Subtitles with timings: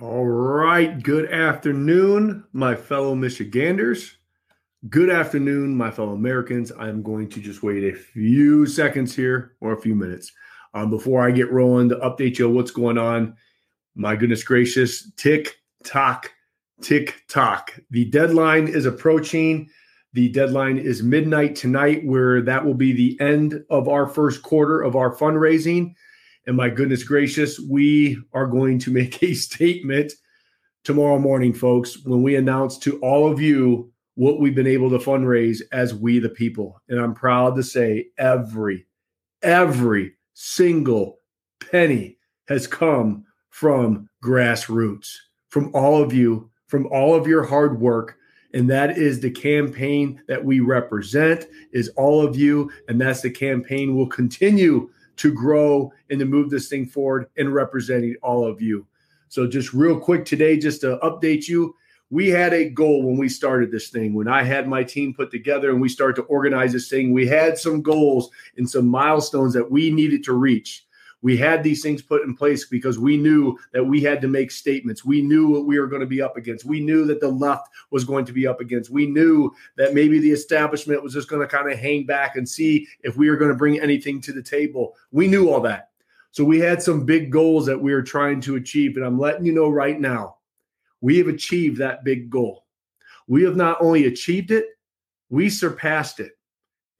[0.00, 1.02] All right.
[1.02, 4.14] Good afternoon, my fellow Michiganders.
[4.88, 6.70] Good afternoon, my fellow Americans.
[6.78, 10.30] I'm going to just wait a few seconds here or a few minutes
[10.72, 13.34] um, before I get rolling to update you what's going on.
[13.96, 16.30] My goodness gracious, tick tock,
[16.80, 17.76] tick tock.
[17.90, 19.68] The deadline is approaching.
[20.12, 24.80] The deadline is midnight tonight, where that will be the end of our first quarter
[24.80, 25.96] of our fundraising.
[26.48, 30.14] And my goodness gracious, we are going to make a statement
[30.82, 34.98] tomorrow morning, folks, when we announce to all of you what we've been able to
[34.98, 36.80] fundraise as we the people.
[36.88, 38.86] And I'm proud to say every,
[39.42, 41.18] every single
[41.70, 42.16] penny
[42.48, 45.12] has come from grassroots,
[45.50, 48.16] from all of you, from all of your hard work.
[48.54, 52.72] And that is the campaign that we represent is all of you.
[52.88, 57.52] And that's the campaign we'll continue to grow and to move this thing forward and
[57.52, 58.86] representing all of you.
[59.28, 61.74] So, just real quick today, just to update you,
[62.10, 64.14] we had a goal when we started this thing.
[64.14, 67.26] When I had my team put together and we started to organize this thing, we
[67.26, 70.86] had some goals and some milestones that we needed to reach
[71.22, 74.50] we had these things put in place because we knew that we had to make
[74.50, 75.04] statements.
[75.04, 76.64] We knew what we were going to be up against.
[76.64, 78.90] We knew that the left was going to be up against.
[78.90, 82.48] We knew that maybe the establishment was just going to kind of hang back and
[82.48, 84.94] see if we were going to bring anything to the table.
[85.10, 85.90] We knew all that.
[86.30, 88.96] So we had some big goals that we were trying to achieve.
[88.96, 90.36] And I'm letting you know right now,
[91.00, 92.66] we have achieved that big goal.
[93.26, 94.66] We have not only achieved it,
[95.30, 96.32] we surpassed it.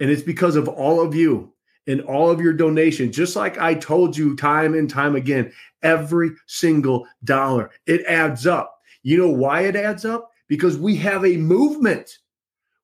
[0.00, 1.52] And it's because of all of you
[1.88, 5.50] in all of your donations, just like I told you time and time again,
[5.82, 8.80] every single dollar, it adds up.
[9.02, 10.30] You know why it adds up?
[10.48, 12.18] Because we have a movement.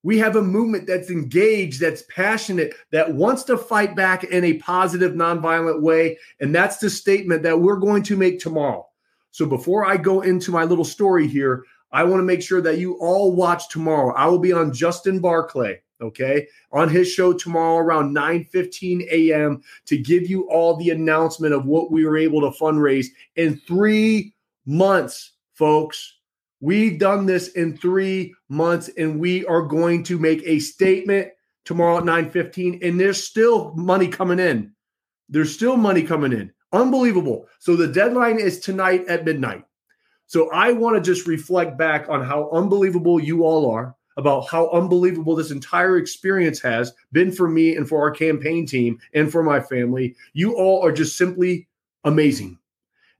[0.02, 4.54] We have a movement that's engaged, that's passionate, that wants to fight back in a
[4.54, 6.18] positive, nonviolent way.
[6.40, 8.86] And that's the statement that we're going to make tomorrow.
[9.32, 11.64] So before I go into my little story here,
[11.94, 14.12] I want to make sure that you all watch tomorrow.
[14.14, 19.62] I will be on Justin Barclay okay on his show tomorrow around 9 15 a.m
[19.86, 23.06] to give you all the announcement of what we were able to fundraise
[23.36, 24.34] in three
[24.66, 26.18] months folks.
[26.60, 31.28] We've done this in three months and we are going to make a statement
[31.64, 34.72] tomorrow at 9 15 and there's still money coming in.
[35.28, 36.52] There's still money coming in.
[36.72, 37.46] Unbelievable.
[37.60, 39.64] So the deadline is tonight at midnight
[40.26, 44.70] so i want to just reflect back on how unbelievable you all are about how
[44.70, 49.42] unbelievable this entire experience has been for me and for our campaign team and for
[49.42, 50.14] my family.
[50.32, 51.68] You all are just simply
[52.04, 52.58] amazing.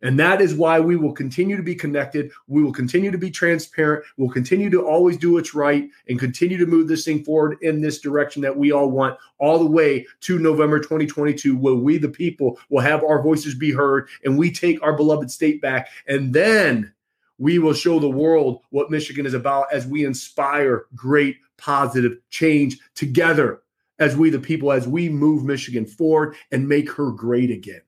[0.03, 2.31] And that is why we will continue to be connected.
[2.47, 4.05] We will continue to be transparent.
[4.19, 7.81] We'll continue to always do what's right and continue to move this thing forward in
[7.81, 12.11] this direction that we all want, all the way to November 2022, where we, the
[12.11, 15.89] people, will have our voices be heard and we take our beloved state back.
[16.07, 16.93] And then
[17.39, 22.79] we will show the world what Michigan is about as we inspire great positive change
[22.95, 23.63] together
[23.99, 27.81] as we, the people, as we move Michigan forward and make her great again.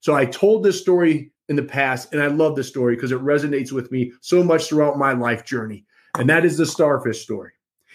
[0.00, 3.20] So I told this story in the past, and I love this story because it
[3.20, 5.84] resonates with me so much throughout my life journey.
[6.18, 7.52] And that is the starfish story.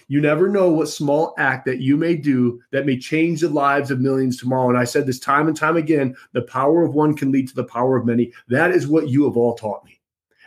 [0.08, 3.92] You never know what small act that you may do that may change the lives
[3.92, 4.70] of millions tomorrow.
[4.70, 7.56] And I said this time and time again the power of one can lead to
[7.56, 8.34] the power of many.
[8.48, 9.99] That is what you have all taught me.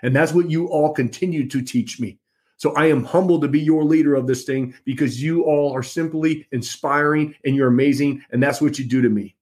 [0.03, 2.19] And that's what you all continue to teach me.
[2.57, 5.83] So I am humbled to be your leader of this thing because you all are
[5.83, 8.23] simply inspiring and you're amazing.
[8.31, 9.35] And that's what you do to me.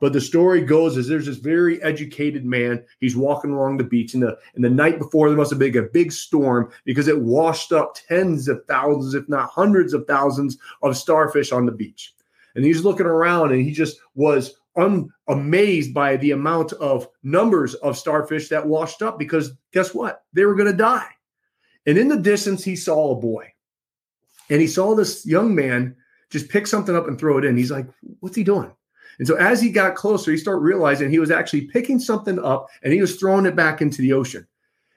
[0.00, 2.84] But the story goes is there's this very educated man.
[3.00, 5.76] He's walking along the beach, and the and the night before there must have been
[5.76, 10.56] a big storm because it washed up tens of thousands, if not hundreds of thousands,
[10.82, 12.14] of starfish on the beach.
[12.54, 17.74] And he's looking around, and he just was un- amazed by the amount of numbers
[17.74, 20.22] of starfish that washed up because guess what?
[20.32, 21.08] They were going to die.
[21.86, 23.52] And in the distance, he saw a boy.
[24.50, 25.96] And he saw this young man
[26.30, 27.56] just pick something up and throw it in.
[27.56, 27.86] He's like,
[28.20, 28.72] what's he doing?
[29.18, 32.68] And so as he got closer, he started realizing he was actually picking something up
[32.82, 34.46] and he was throwing it back into the ocean.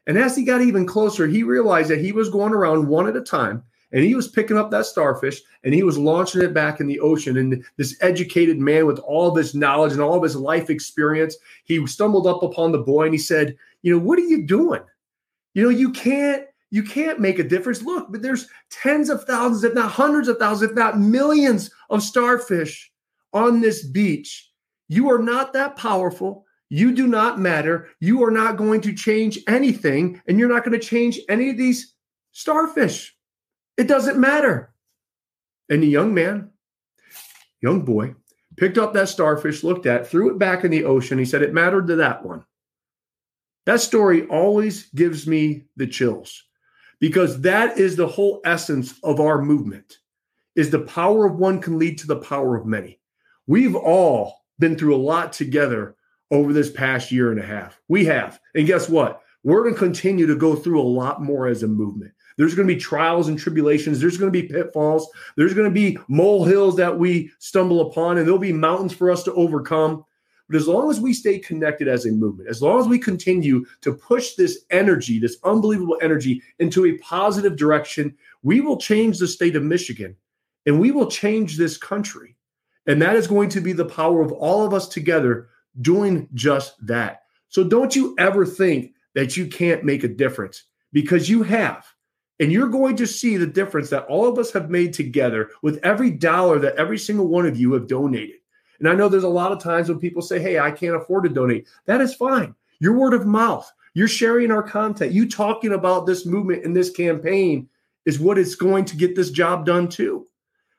[0.07, 3.15] And as he got even closer, he realized that he was going around one at
[3.15, 6.79] a time and he was picking up that starfish and he was launching it back
[6.79, 7.37] in the ocean.
[7.37, 11.35] And this educated man with all of his knowledge and all of his life experience,
[11.65, 14.81] he stumbled up upon the boy and he said, You know, what are you doing?
[15.53, 16.45] You know, you can't.
[16.73, 17.81] You can't make a difference.
[17.81, 22.01] Look, but there's tens of thousands, if not hundreds of thousands, if not millions of
[22.01, 22.89] starfish
[23.33, 24.49] on this beach.
[24.87, 26.45] You are not that powerful.
[26.69, 27.89] You do not matter.
[27.99, 31.57] You are not going to change anything, and you're not going to change any of
[31.57, 31.93] these
[32.31, 33.13] starfish.
[33.81, 34.71] It doesn't matter.
[35.67, 36.51] And the young man,
[37.63, 38.13] young boy,
[38.55, 41.17] picked up that starfish, looked at, threw it back in the ocean.
[41.17, 42.45] He said it mattered to that one.
[43.65, 46.43] That story always gives me the chills
[46.99, 49.97] because that is the whole essence of our movement
[50.55, 52.99] is the power of one can lead to the power of many.
[53.47, 55.95] We've all been through a lot together
[56.29, 57.81] over this past year and a half.
[57.87, 58.39] We have.
[58.53, 59.23] And guess what?
[59.43, 62.11] We're going to continue to go through a lot more as a movement.
[62.37, 63.99] There's going to be trials and tribulations.
[63.99, 65.09] There's going to be pitfalls.
[65.35, 69.23] There's going to be molehills that we stumble upon, and there'll be mountains for us
[69.23, 70.05] to overcome.
[70.47, 73.65] But as long as we stay connected as a movement, as long as we continue
[73.81, 79.27] to push this energy, this unbelievable energy, into a positive direction, we will change the
[79.27, 80.15] state of Michigan
[80.65, 82.35] and we will change this country.
[82.85, 85.47] And that is going to be the power of all of us together
[85.79, 87.23] doing just that.
[87.47, 90.63] So don't you ever think that you can't make a difference
[90.93, 91.85] because you have.
[92.39, 95.79] And you're going to see the difference that all of us have made together with
[95.83, 98.37] every dollar that every single one of you have donated.
[98.79, 101.23] And I know there's a lot of times when people say, Hey, I can't afford
[101.25, 101.67] to donate.
[101.85, 102.55] That is fine.
[102.79, 106.89] Your word of mouth, you're sharing our content, you talking about this movement and this
[106.89, 107.69] campaign
[108.05, 110.25] is what is going to get this job done too.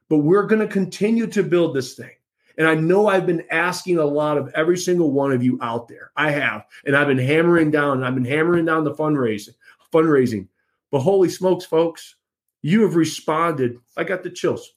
[0.08, 2.11] But we're going to continue to build this thing.
[2.58, 5.88] And I know I've been asking a lot of every single one of you out
[5.88, 6.12] there.
[6.16, 6.64] I have.
[6.84, 9.54] And I've been hammering down, I've been hammering down the fundraising,
[9.93, 10.49] fundraising.
[10.90, 12.16] But holy smokes, folks,
[12.60, 13.78] you have responded.
[13.96, 14.70] I got the chills.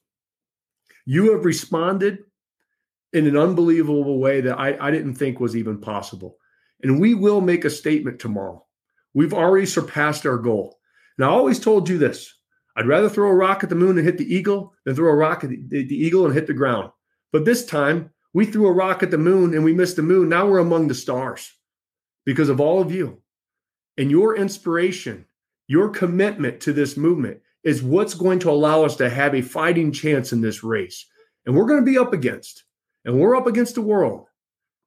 [1.06, 2.19] You have responded
[3.13, 6.38] in an unbelievable way that I, I didn't think was even possible.
[6.83, 8.66] And we will make a statement tomorrow.
[9.13, 10.80] We've already surpassed our goal.
[11.18, 12.33] And I always told you this
[12.75, 15.16] I'd rather throw a rock at the moon and hit the eagle than throw a
[15.16, 16.92] rock at the, the eagle and hit the ground.
[17.36, 20.30] But this time, we threw a rock at the moon and we missed the moon.
[20.30, 21.52] Now we're among the stars
[22.26, 23.22] because of all of you.
[23.98, 25.26] And your inspiration,
[25.68, 29.92] your commitment to this movement is what's going to allow us to have a fighting
[29.92, 31.08] chance in this race.
[31.46, 32.64] And we're going to be up against
[33.04, 34.28] and we're up against the world.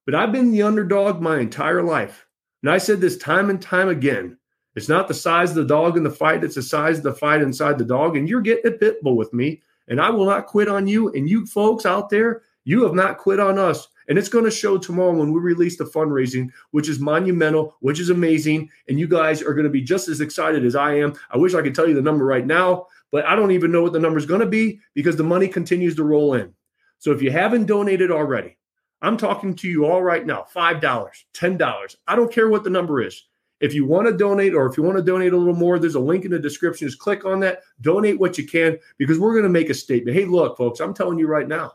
[0.07, 2.25] But I've been the underdog my entire life.
[2.63, 4.39] And I said this time and time again.
[4.75, 7.13] It's not the size of the dog in the fight, it's the size of the
[7.13, 8.17] fight inside the dog.
[8.17, 9.61] And you're getting a pit bull with me.
[9.89, 11.11] And I will not quit on you.
[11.13, 13.87] And you folks out there, you have not quit on us.
[14.07, 17.99] And it's going to show tomorrow when we release the fundraising, which is monumental, which
[17.99, 18.69] is amazing.
[18.87, 21.13] And you guys are going to be just as excited as I am.
[21.29, 23.83] I wish I could tell you the number right now, but I don't even know
[23.83, 26.53] what the number is going to be because the money continues to roll in.
[26.97, 28.57] So if you haven't donated already,
[29.01, 31.95] I'm talking to you all right now $5, $10.
[32.07, 33.23] I don't care what the number is.
[33.59, 35.95] If you want to donate or if you want to donate a little more, there's
[35.95, 36.87] a link in the description.
[36.87, 40.15] Just click on that, donate what you can because we're going to make a statement.
[40.15, 41.73] Hey, look, folks, I'm telling you right now,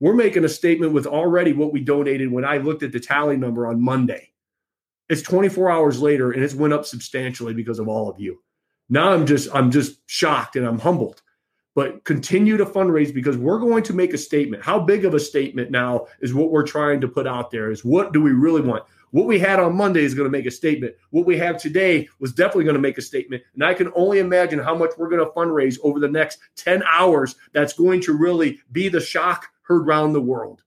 [0.00, 3.36] we're making a statement with already what we donated when I looked at the tally
[3.36, 4.30] number on Monday.
[5.08, 8.42] It's 24 hours later and it's went up substantially because of all of you.
[8.88, 11.22] Now I'm just I'm just shocked and I'm humbled
[11.74, 14.62] but continue to fundraise because we're going to make a statement.
[14.62, 17.84] How big of a statement now is what we're trying to put out there is
[17.84, 18.84] what do we really want?
[19.14, 20.96] What we had on Monday is going to make a statement.
[21.10, 23.44] What we have today was definitely going to make a statement.
[23.54, 26.82] And I can only imagine how much we're going to fundraise over the next 10
[26.82, 30.64] hours that's going to really be the shock heard around the world.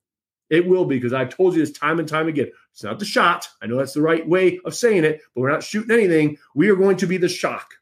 [0.49, 2.49] It will be because I've told you this time and time again.
[2.71, 3.49] It's not the shot.
[3.61, 6.37] I know that's the right way of saying it, but we're not shooting anything.
[6.55, 7.73] We are going to be the shock.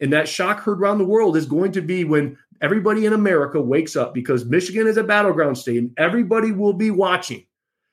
[0.00, 3.60] And that shock heard around the world is going to be when everybody in America
[3.60, 7.44] wakes up because Michigan is a battleground state and everybody will be watching.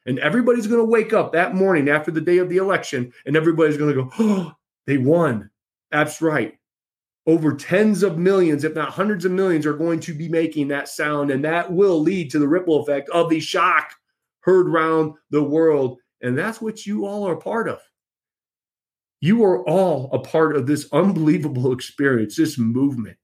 [0.06, 3.36] And everybody's going to wake up that morning after the day of the election and
[3.36, 4.54] everybody's going to go, oh,
[4.88, 5.50] they won.
[5.92, 6.57] That's right.
[7.28, 10.88] Over tens of millions, if not hundreds of millions, are going to be making that
[10.88, 11.31] sound.
[11.31, 13.94] And that will lead to the ripple effect of the shock
[14.42, 16.00] heard around the world.
[16.21, 17.80] And that's what you all are part of.
[19.21, 23.18] You are all a part of this unbelievable experience, this movement.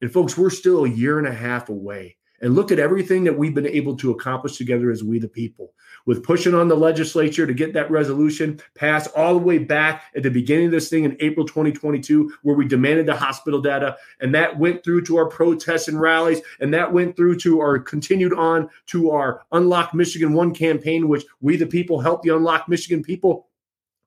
[0.00, 2.16] And folks, we're still a year and a half away.
[2.40, 5.72] And look at everything that we've been able to accomplish together as we the people,
[6.06, 10.22] with pushing on the legislature to get that resolution passed all the way back at
[10.22, 13.96] the beginning of this thing in April 2022, where we demanded the hospital data.
[14.20, 16.40] And that went through to our protests and rallies.
[16.60, 21.24] And that went through to our continued on to our Unlock Michigan One campaign, which
[21.40, 23.47] we the people helped the Unlock Michigan people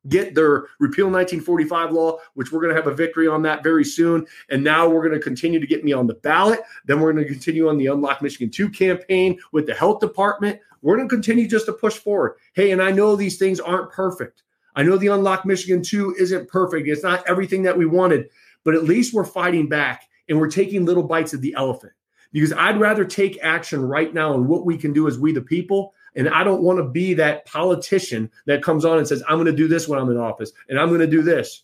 [0.10, 3.86] get their repeal 1945 law, which we're going to have a victory on that very
[3.86, 4.26] soon.
[4.50, 6.62] And now we're going to continue to get me on the ballot.
[6.86, 10.60] Then we're going to continue on the Unlock Michigan 2 campaign with the health department.
[10.82, 12.38] We're going to continue just to push forward.
[12.54, 14.44] Hey, and I know these things aren't perfect.
[14.76, 16.88] I know the Unlock Michigan 2 isn't perfect.
[16.88, 18.30] It's not everything that we wanted,
[18.64, 21.94] but at least we're fighting back and we're taking little bites of the elephant.
[22.32, 25.42] Because I'd rather take action right now on what we can do as we the
[25.42, 29.36] people and I don't want to be that politician that comes on and says, I'm
[29.36, 31.64] going to do this when I'm in office and I'm going to do this.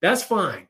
[0.00, 0.68] That's fine.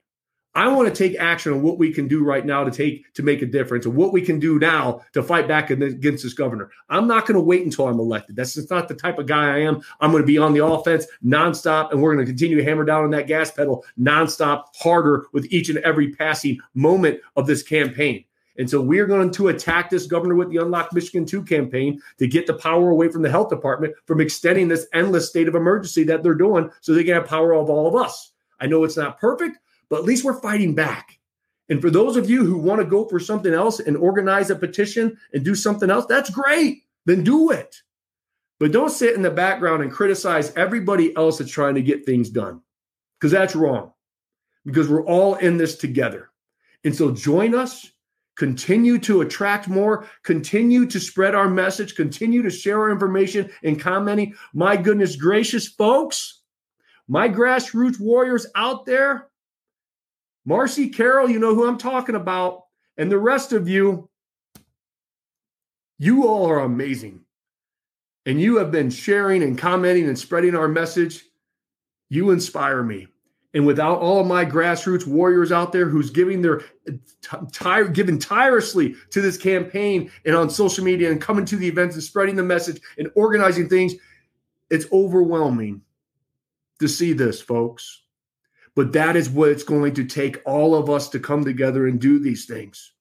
[0.55, 3.23] I want to take action on what we can do right now to take to
[3.23, 6.71] make a difference and what we can do now to fight back against this governor.
[6.91, 8.37] I'm not going to wait until I'm elected.
[8.37, 9.81] That's just not the type of guy I am.
[10.00, 12.85] I'm going to be on the offense nonstop, and we're going to continue to hammer
[12.85, 17.62] down on that gas pedal nonstop, harder with each and every passing moment of this
[17.62, 18.23] campaign.
[18.59, 22.26] And so we're going to attack this governor with the Unlock Michigan 2 campaign to
[22.26, 26.04] get the power away from the health department from extending this endless state of emergency
[26.04, 28.32] that they're doing so they can have power of all of us.
[28.61, 31.18] I know it's not perfect, but at least we're fighting back.
[31.68, 34.56] And for those of you who want to go for something else and organize a
[34.56, 36.82] petition and do something else, that's great.
[37.06, 37.82] Then do it.
[38.61, 42.30] But don't sit in the background and criticize everybody else that's trying to get things
[42.30, 42.61] done
[43.18, 43.92] because that's wrong.
[44.64, 46.30] Because we're all in this together.
[46.85, 47.90] And so join us
[48.36, 53.80] continue to attract more, continue to spread our message, continue to share our information and
[53.80, 54.34] commenting.
[54.54, 56.42] My goodness gracious, folks,
[57.08, 59.28] my grassroots warriors out there,
[60.44, 62.64] Marcy Carroll, you know who I'm talking about,
[62.96, 64.08] and the rest of you,
[65.98, 67.20] you all are amazing.
[68.24, 71.24] And you have been sharing and commenting and spreading our message.
[72.08, 73.08] You inspire me.
[73.54, 76.62] And without all of my grassroots warriors out there who's giving their
[77.52, 81.94] tire giving tirelessly to this campaign and on social media and coming to the events
[81.94, 83.94] and spreading the message and organizing things,
[84.71, 85.82] it's overwhelming
[86.80, 88.02] to see this, folks.
[88.75, 92.00] But that is what it's going to take all of us to come together and
[92.00, 92.92] do these things.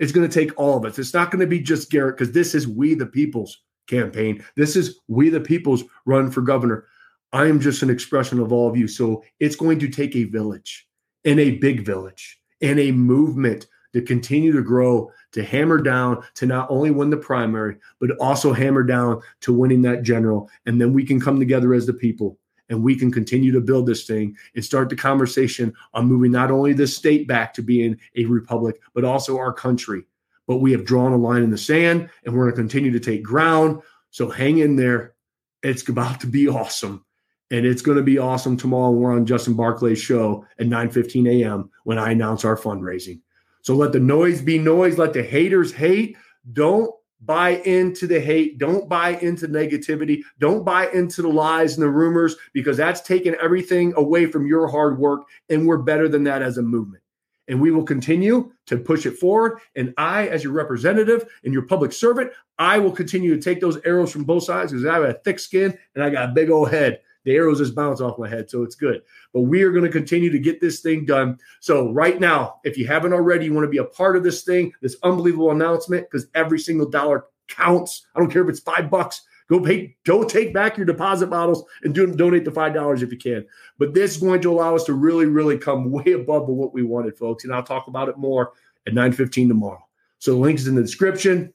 [0.00, 0.98] It's going to take all of us.
[0.98, 4.44] It's not going to be just Garrett because this is We the People's campaign.
[4.56, 6.86] This is We the People's run for governor.
[7.32, 8.88] I am just an expression of all of you.
[8.88, 10.88] So it's going to take a village
[11.24, 16.46] and a big village and a movement to continue to grow, to hammer down to
[16.46, 20.48] not only win the primary, but also hammer down to winning that general.
[20.66, 23.86] And then we can come together as the people and we can continue to build
[23.86, 27.98] this thing and start the conversation on moving not only the state back to being
[28.16, 30.04] a republic, but also our country.
[30.46, 33.00] But we have drawn a line in the sand and we're going to continue to
[33.00, 33.82] take ground.
[34.10, 35.14] So hang in there.
[35.62, 37.04] It's about to be awesome
[37.50, 38.90] and it's going to be awesome tomorrow.
[38.90, 41.70] We're on Justin Barclay's show at 9:15 a.m.
[41.84, 43.20] when I announce our fundraising.
[43.62, 44.98] So let the noise be noise.
[44.98, 46.16] Let the haters hate.
[46.52, 48.58] Don't buy into the hate.
[48.58, 50.22] Don't buy into negativity.
[50.38, 54.66] Don't buy into the lies and the rumors because that's taking everything away from your
[54.68, 55.22] hard work.
[55.50, 57.02] And we're better than that as a movement.
[57.48, 59.58] And we will continue to push it forward.
[59.74, 63.78] And I, as your representative and your public servant, I will continue to take those
[63.84, 66.48] arrows from both sides because I have a thick skin and I got a big
[66.48, 69.02] old head the arrows just bounce off my head, so it's good.
[69.32, 71.38] But we are going to continue to get this thing done.
[71.60, 74.42] So right now, if you haven't already, you want to be a part of this
[74.42, 78.06] thing, this unbelievable announcement, because every single dollar counts.
[78.14, 79.22] I don't care if it's five bucks.
[79.48, 83.10] Go pay, go take back your deposit bottles and do, donate the five dollars if
[83.10, 83.44] you can.
[83.78, 86.84] But this is going to allow us to really, really come way above what we
[86.84, 87.44] wanted, folks.
[87.44, 88.52] And I'll talk about it more
[88.86, 89.84] at 9:15 tomorrow.
[90.18, 91.52] So the link is in the description.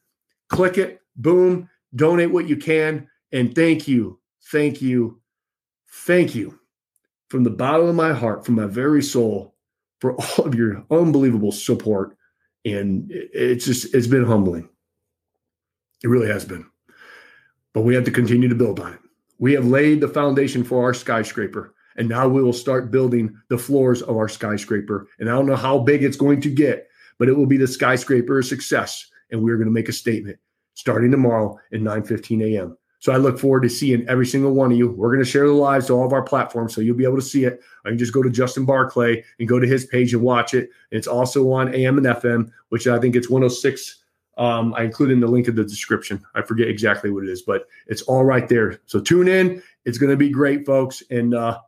[0.49, 3.07] Click it, boom, donate what you can.
[3.31, 4.19] And thank you,
[4.51, 5.19] thank you,
[6.03, 6.59] Thank you
[7.29, 9.55] from the bottom of my heart, from my very soul,
[9.99, 12.17] for all of your unbelievable support.
[12.65, 14.67] And it's just, it's been humbling.
[16.03, 16.65] It really has been.
[17.73, 18.99] But we have to continue to build on it.
[19.39, 23.57] We have laid the foundation for our skyscraper, and now we will start building the
[23.57, 25.07] floors of our skyscraper.
[25.19, 26.87] And I don't know how big it's going to get,
[27.19, 29.05] but it will be the skyscraper of success.
[29.31, 30.37] And we're going to make a statement
[30.73, 32.77] starting tomorrow at 9 15 a.m.
[33.05, 34.89] So I look forward to seeing every single one of you.
[34.89, 37.17] We're going to share the lives to all of our platforms, so you'll be able
[37.17, 37.61] to see it.
[37.85, 40.71] I can just go to Justin Barclay and go to his page and watch it.
[40.89, 44.01] It's also on AM and FM, which I think it's 106.
[44.39, 46.19] Um, I include in the link in the description.
[46.33, 48.79] I forget exactly what it is, but it's all right there.
[48.87, 49.61] So tune in.
[49.85, 51.59] It's going to be great, folks, and uh,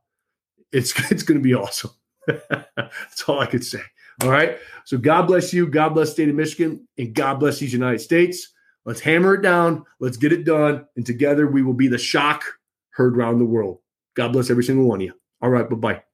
[0.71, 1.91] it's it's going to be awesome.
[2.25, 3.83] That's all I could say.
[4.23, 4.57] All right.
[4.85, 5.67] So God bless you.
[5.67, 8.53] God bless the state of Michigan, and God bless these United States.
[8.87, 9.85] Let's hammer it down.
[9.99, 10.87] Let's get it done.
[10.95, 12.43] And together we will be the shock
[12.91, 13.79] heard around the world.
[14.15, 15.13] God bless every single one of you.
[15.41, 15.69] All right.
[15.69, 16.06] Bye bye.